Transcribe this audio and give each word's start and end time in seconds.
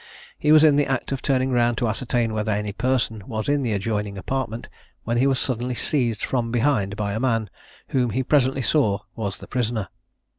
He 0.39 0.51
was 0.51 0.63
in 0.63 0.77
the 0.77 0.87
act 0.87 1.11
of 1.11 1.21
turning 1.21 1.51
round 1.51 1.77
to 1.77 1.87
ascertain 1.87 2.33
whether 2.33 2.51
any 2.51 2.71
person 2.73 3.21
was 3.27 3.47
in 3.47 3.61
the 3.61 3.71
adjoining 3.73 4.17
apartment, 4.17 4.67
when 5.03 5.17
he 5.17 5.27
was 5.27 5.37
suddenly 5.37 5.75
seized 5.75 6.25
from 6.25 6.51
behind 6.51 6.95
by 6.95 7.13
a 7.13 7.19
man, 7.19 7.51
whom 7.89 8.09
he 8.09 8.23
presently 8.23 8.63
saw 8.63 9.01
was 9.15 9.37
the 9.37 9.45
prisoner. 9.47 9.89